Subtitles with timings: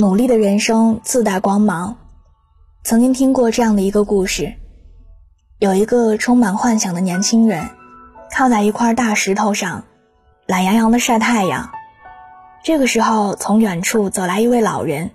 [0.00, 1.98] 努力的人生自带光芒。
[2.82, 4.54] 曾经听过这样的一个故事：
[5.58, 7.68] 有一个充满幻想的年轻人，
[8.34, 9.84] 靠在一块大石头上，
[10.46, 11.68] 懒洋洋的晒太阳。
[12.64, 15.10] 这个时候，从远处走来一位老人，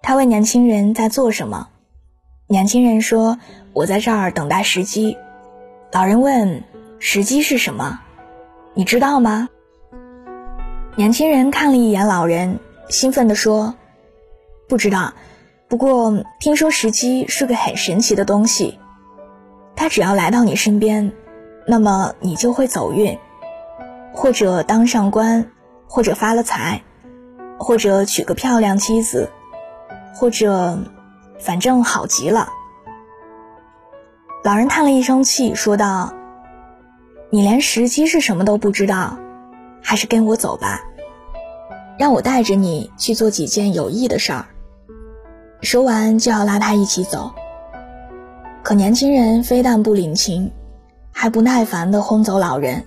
[0.00, 1.66] 他问年轻人在做什么。
[2.46, 3.40] 年轻人说
[3.74, 5.16] ：“我在这儿等待时机。”
[5.90, 6.62] 老人问
[7.00, 7.98] ：“时机是什么？
[8.74, 9.48] 你知道吗？”
[10.94, 13.74] 年轻人看了一眼老人，兴奋地说
[14.68, 15.14] ：“不知道，
[15.66, 18.78] 不过听说时机是个很神奇的东西，
[19.74, 21.12] 它只要来到你身边，
[21.66, 23.18] 那么你就会走运，
[24.12, 25.50] 或者当上官，
[25.86, 26.82] 或者发了财，
[27.58, 29.30] 或者娶个漂亮妻子，
[30.14, 30.78] 或者，
[31.38, 32.50] 反正好极了。”
[34.44, 36.12] 老人叹了一声气，说道
[37.30, 39.18] ：“你连时机是什么都不知道，
[39.82, 40.82] 还是跟我走吧。”
[41.98, 44.46] 让我带着你去做几件有益的事儿。
[45.60, 47.32] 说完就要拉他一起走，
[48.62, 50.50] 可年轻人非但不领情，
[51.12, 52.84] 还不耐烦地轰走老人。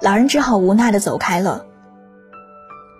[0.00, 1.66] 老人只好无奈地走开了。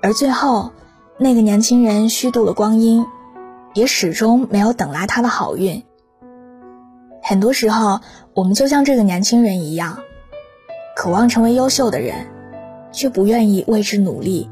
[0.03, 0.73] 而最后，
[1.19, 3.06] 那个年轻人虚度了光阴，
[3.75, 5.84] 也始终没有等来他的好运。
[7.22, 8.00] 很多时候，
[8.34, 9.98] 我们就像这个年轻人一样，
[10.97, 12.27] 渴望成为优秀的人，
[12.91, 14.50] 却不愿意为之努力。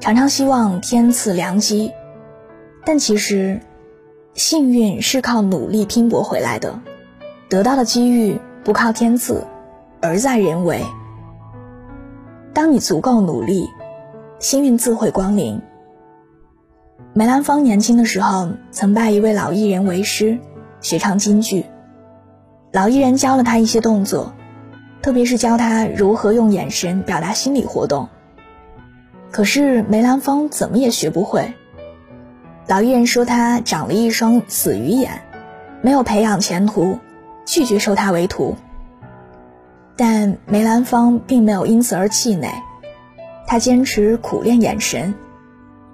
[0.00, 1.92] 常常希望天赐良机，
[2.88, 3.60] 但其实，
[4.32, 6.80] 幸运是靠努力拼搏回来的，
[7.50, 9.44] 得到的机遇不靠天赐，
[10.00, 10.82] 而在人为。
[12.54, 13.68] 当你足够努力，
[14.38, 15.60] 幸运自会光临。
[17.12, 20.38] 梅兰芳年轻的时候曾拜一位老艺人为师，
[20.80, 21.66] 学唱京剧。
[22.72, 24.32] 老艺人教了他一些动作，
[25.02, 28.08] 特别是教他如何用眼神表达心理活动。
[29.30, 31.52] 可是梅兰芳怎么也学不会。
[32.68, 35.22] 老艺人说他长了一双死鱼眼，
[35.80, 36.98] 没有培养前途，
[37.46, 38.56] 拒绝收他为徒。
[39.96, 42.52] 但梅兰芳并没有因此而气馁，
[43.46, 45.14] 他坚持苦练眼神，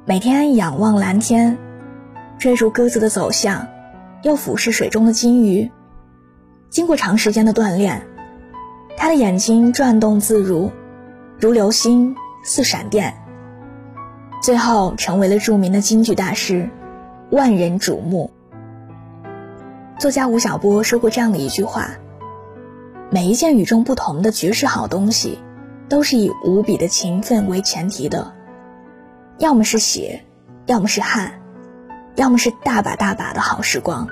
[0.04, 1.56] 每天仰望蓝天，
[2.38, 3.68] 追逐鸽子的走向，
[4.24, 5.70] 又俯视水中的金鱼。
[6.70, 8.04] 经过长时间的锻炼，
[8.96, 10.72] 他的眼睛转动自如，
[11.38, 13.14] 如流星似闪电。
[14.44, 16.68] 最后成为了著名的京剧大师，
[17.30, 18.30] 万人瞩目。
[19.98, 21.92] 作家吴晓波说过这样的一句话：
[23.10, 25.38] 每一件与众不同的绝世好东西，
[25.88, 28.34] 都是以无比的勤奋为前提的，
[29.38, 30.22] 要么是血，
[30.66, 31.40] 要么是汗，
[32.14, 34.06] 要么是大把大把的好时光。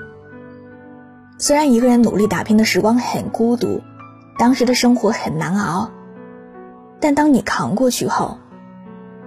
[1.37, 3.81] 虽然一个人努力打拼的时光很孤独，
[4.39, 5.91] 当时的生活很难熬，
[6.99, 8.39] 但当你扛过去后，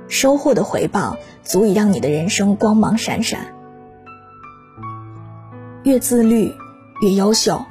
[0.09, 3.55] 收获的回报足以让你的人生光芒闪闪。
[5.83, 6.53] 越自律，
[7.03, 7.65] 越优秀。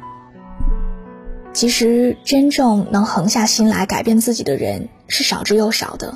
[1.53, 6.13] 其实，真正能横下心来改变自己的人是少之又少的。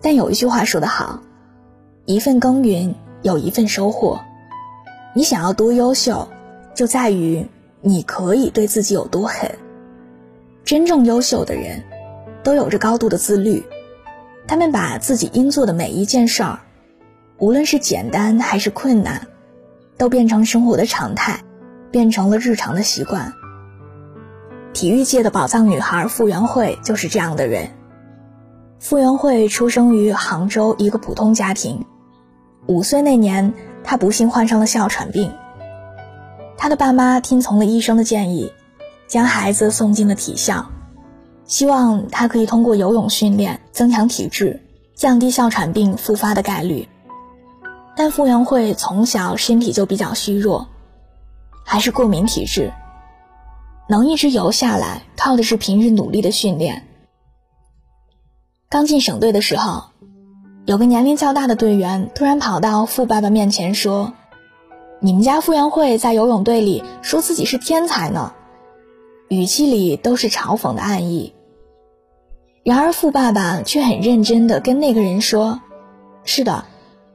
[0.00, 1.20] 但有一句话说得好
[2.06, 4.20] ：“一份耕耘有一份收获。”
[5.14, 6.28] 你想要多优秀，
[6.74, 7.44] 就在于
[7.80, 9.50] 你可以对自己有多狠。
[10.64, 11.82] 真正优秀的人，
[12.44, 13.64] 都有着高度的自律。
[14.50, 16.58] 他们把自己应做的每一件事儿，
[17.38, 19.28] 无论是简单还是困难，
[19.96, 21.44] 都变成生活的常态，
[21.92, 23.32] 变成了日常的习惯。
[24.72, 27.70] 体育界的宝藏女孩傅园慧就是这样的人。
[28.80, 31.86] 傅园慧出生于杭州一个普通家庭，
[32.66, 35.30] 五岁那年，她不幸患上了哮喘病。
[36.56, 38.52] 她的爸妈听从了医生的建议，
[39.06, 40.72] 将孩子送进了体校。
[41.50, 44.62] 希望他可以通过游泳训练增强体质，
[44.94, 46.88] 降低哮喘病复发的概率。
[47.96, 50.68] 但傅园慧从小身体就比较虚弱，
[51.64, 52.72] 还是过敏体质，
[53.88, 56.86] 能一直游下来，靠的是平日努力的训练。
[58.68, 59.86] 刚进省队的时候，
[60.66, 64.12] 有个年龄较大的队员突然跑到傅爸爸面前说
[65.02, 68.34] ：“你们家傅园慧在游泳队里说自己是天才呢。”
[69.28, 71.34] 语气里都是嘲讽的暗意。
[72.62, 75.60] 然而，富爸爸却很认真地跟那个人说
[76.24, 76.66] ：“是的，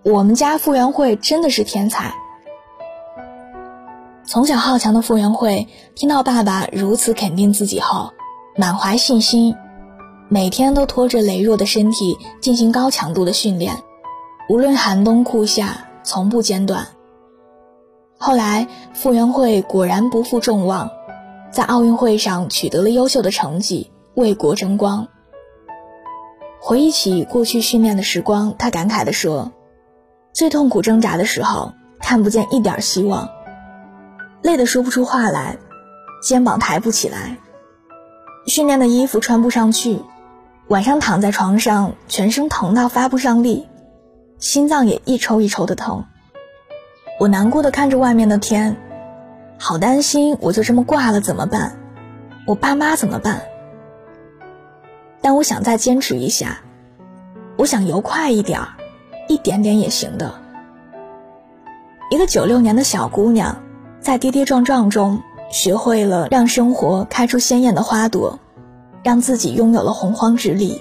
[0.03, 2.13] 我们家傅园慧真的是天才。”
[4.25, 8.11] 从小好强的傅园慧听到爸爸如此肯定自己后，
[8.57, 9.55] 满怀信心，
[10.29, 13.77] 每天都拖着羸弱的身体进行高强度的训练，
[14.49, 16.87] 无论寒冬酷夏，从不间断。
[18.17, 20.89] 后来，傅园慧果然不负众望，
[21.51, 25.07] 在奥运会上取得了优秀的成绩，为国争光。
[26.67, 29.51] 回忆起过去训练的时光，他感慨地说
[30.33, 33.29] ：“最痛苦挣扎的时候，看不见一点希望，
[34.41, 35.57] 累得说不出话来，
[36.23, 37.37] 肩膀抬不起来，
[38.47, 39.99] 训练的衣服穿不上去，
[40.67, 43.67] 晚上躺在床上，全身疼到发不上力，
[44.39, 46.05] 心脏也一抽一抽的疼。
[47.19, 48.75] 我难过的看着外面的天，
[49.59, 51.77] 好担心我就这么挂了怎么办？
[52.47, 53.43] 我爸妈怎么办？
[55.25, 56.59] 但我想再坚持一下，
[57.57, 58.77] 我想游快一点儿，
[59.27, 60.35] 一点点也行的。
[62.11, 63.63] 一个九六年的小姑娘，
[63.99, 68.39] 在跌跌撞撞中学会了让生活开出鲜艳的花朵，
[69.01, 70.79] 让自己拥有了洪荒之力，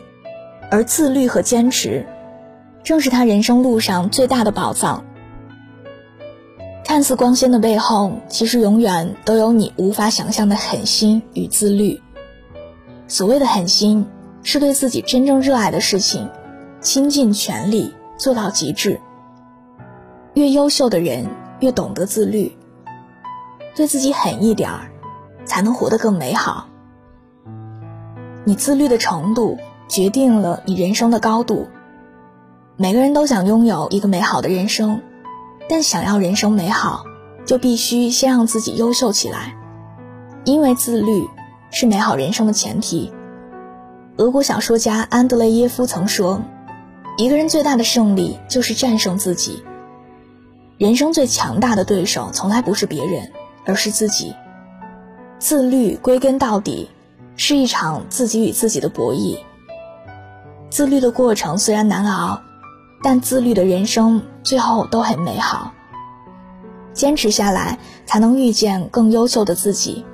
[0.70, 2.05] 而自律和坚持，
[2.82, 5.06] 正是她人生路上最大的宝藏。
[6.85, 12.02] 看似光鲜的背后，其实永远都有你无法想象的狠心与自律。
[13.08, 14.06] 所谓的狠心。
[14.44, 16.31] 是对自己真正热爱的事情，
[16.81, 19.00] 倾尽全力做到极致。
[20.35, 21.26] 越优秀的人
[21.61, 22.56] 越懂得自律，
[23.75, 24.91] 对自己狠一点儿，
[25.44, 26.69] 才能活得更美好。
[28.44, 29.58] 你自律的程度
[29.88, 31.67] 决定了你人生的高度。
[32.76, 35.00] 每个人都想拥有一个美好的人生，
[35.69, 37.05] 但想要人生美好，
[37.46, 39.56] 就必须先让自己优秀起来，
[40.44, 41.26] 因为自律
[41.70, 43.12] 是美好人生的前提。
[44.16, 46.40] 俄国小说家安德烈耶夫曾说
[47.19, 49.64] ：“一个人最大的胜利就是战胜自己。
[50.78, 53.32] 人生最强大的对手从来不是别人，
[53.64, 54.32] 而是自己。
[55.40, 56.88] 自律归根到底
[57.34, 59.37] 是一场自己与自己的博弈。
[60.70, 62.40] 自律的过程虽然难熬，
[63.02, 65.72] 但自律的人生最后都很美好。
[66.93, 70.05] 坚持下来，才能遇见更优秀的自己。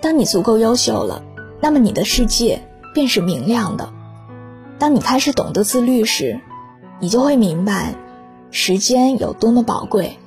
[0.00, 1.22] 当你足够优秀了，
[1.60, 2.60] 那么你的世界。”
[2.92, 3.92] 便是明亮的。
[4.78, 6.40] 当你开始懂得自律时，
[7.00, 7.94] 你就会明白，
[8.50, 10.18] 时间有多么宝贵。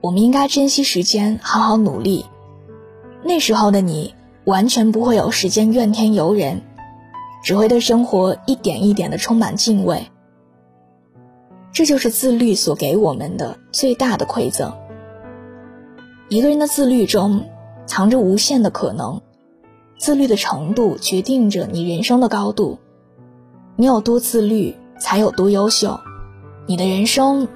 [0.00, 2.26] 我们应该珍惜时间，好好努力。
[3.22, 4.14] 那时候的你，
[4.44, 6.62] 完全不会有时间怨天尤人，
[7.44, 10.08] 只会对生活一点一点的充满敬畏。
[11.72, 14.74] 这就是自律所给我们的最大的馈赠。
[16.28, 17.46] 一个人的自律中，
[17.86, 19.20] 藏着无限的可能。
[20.02, 22.80] 自律的程度决定着你人生的高度，
[23.76, 26.00] 你有多自律，才有多优秀，
[26.66, 27.46] 你的人生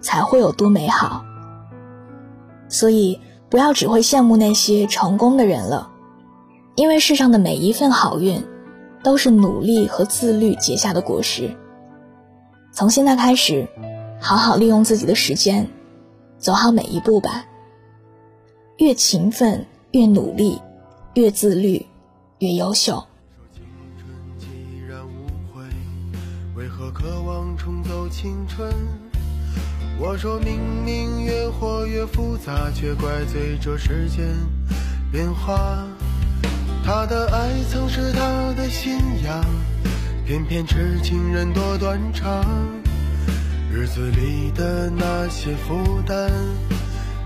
[0.00, 1.24] 才会有多美好。
[2.68, 3.18] 所以，
[3.50, 5.90] 不要只会羡慕那些成功的人了，
[6.76, 8.44] 因为世上的每一份好运，
[9.02, 11.56] 都是努力和自律结下的果实。
[12.70, 13.66] 从现在开始，
[14.20, 15.68] 好好利用自己的时间，
[16.38, 17.44] 走好每一步吧。
[18.76, 20.60] 越勤奋，越努力。
[21.14, 21.84] 越自律，
[22.38, 23.04] 越优秀。
[24.38, 24.46] 既
[24.88, 25.64] 然无悔，
[26.54, 28.72] 为何渴望重走青春？
[29.98, 34.24] 我说明明越活越复杂，却怪罪这时间
[35.10, 35.84] 变化。
[36.84, 39.44] 他的爱曾是他的信仰，
[40.24, 42.44] 偏偏痴情人多断肠。
[43.70, 46.30] 日子里的那些负担，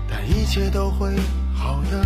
[0.09, 1.15] 但一切都会
[1.55, 2.05] 好的。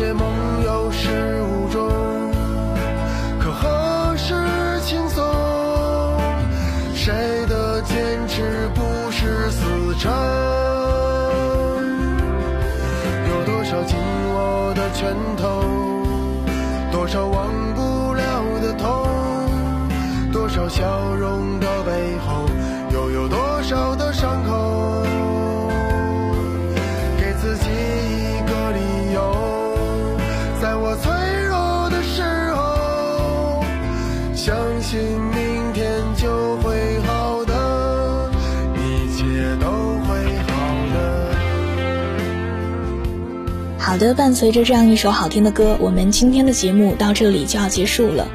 [0.00, 1.10] 些梦有始
[43.90, 48.28] 好的，伴随着这样一首好听的歌，我们今天的节目到这里就要结束了。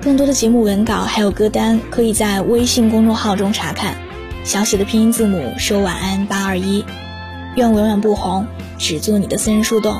[0.00, 3.96] 更多的节目文稿还有歌单，可以在微信公众号中查看。
[4.44, 6.86] 小写的拼音字母说晚安八二一，
[7.54, 8.46] 愿我永远不红，
[8.78, 9.94] 只做你的私人树洞，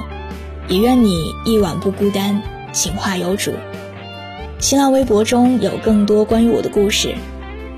[0.69, 2.41] 也愿你一晚不孤单，
[2.73, 3.53] 情话有主。
[4.59, 7.15] 新浪微博中有更多关于我的故事，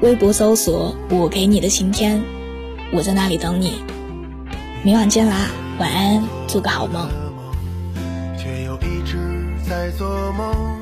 [0.00, 2.22] 微博搜索我给你的晴天，
[2.92, 3.82] 我在那里等你。
[4.84, 5.50] 明晚见啦，
[5.80, 7.08] 晚安，做个好梦。
[8.36, 9.16] 却又一直
[9.66, 10.78] 在做梦。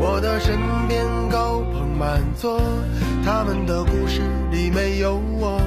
[0.00, 2.62] 我的身边高朋满座，
[3.22, 5.60] 他们的故事里没有我。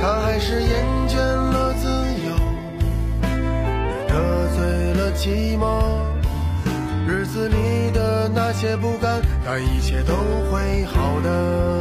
[0.00, 1.88] 他还是厌倦了自
[2.24, 2.32] 由，
[4.08, 5.82] 得罪了寂寞。
[7.06, 10.14] 日子里的那些不甘，但一切都
[10.50, 11.78] 会好的。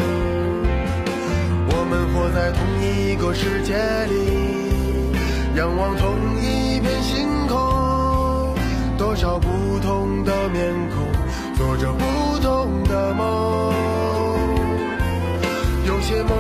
[1.70, 3.74] 我们活在同一个世界
[4.08, 4.65] 里，
[5.56, 8.54] 仰望同一片星空，
[8.98, 9.48] 多少不
[9.80, 11.08] 同的面孔，
[11.56, 13.74] 做着不同的梦。
[15.88, 16.38] 有些梦